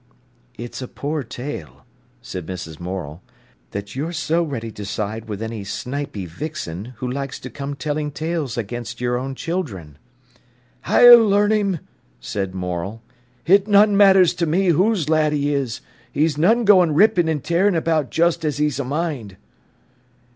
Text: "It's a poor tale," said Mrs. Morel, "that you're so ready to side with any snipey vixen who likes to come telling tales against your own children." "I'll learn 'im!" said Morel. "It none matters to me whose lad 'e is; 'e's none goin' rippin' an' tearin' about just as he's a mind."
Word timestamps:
"It's 0.57 0.81
a 0.81 0.87
poor 0.87 1.21
tale," 1.21 1.85
said 2.23 2.47
Mrs. 2.47 2.79
Morel, 2.79 3.21
"that 3.69 3.95
you're 3.95 4.13
so 4.13 4.41
ready 4.41 4.71
to 4.71 4.83
side 4.83 5.25
with 5.29 5.43
any 5.43 5.63
snipey 5.63 6.25
vixen 6.25 6.93
who 6.97 7.07
likes 7.11 7.39
to 7.41 7.51
come 7.51 7.75
telling 7.75 8.09
tales 8.09 8.57
against 8.57 8.99
your 8.99 9.15
own 9.15 9.35
children." 9.35 9.99
"I'll 10.85 11.23
learn 11.29 11.51
'im!" 11.51 11.81
said 12.19 12.55
Morel. 12.55 13.03
"It 13.45 13.67
none 13.67 13.95
matters 13.95 14.33
to 14.41 14.47
me 14.47 14.69
whose 14.69 15.07
lad 15.07 15.35
'e 15.35 15.53
is; 15.53 15.81
'e's 16.15 16.35
none 16.35 16.65
goin' 16.65 16.95
rippin' 16.95 17.29
an' 17.29 17.41
tearin' 17.41 17.75
about 17.75 18.09
just 18.09 18.43
as 18.43 18.57
he's 18.57 18.79
a 18.79 18.83
mind." 18.83 19.37